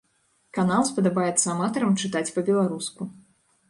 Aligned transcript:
Канал 0.57 0.87
спадабаецца 0.91 1.45
аматарам 1.55 1.95
чытаць 2.05 2.27
па-беларуску. 2.39 3.01